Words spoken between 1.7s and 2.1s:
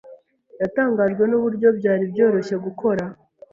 byari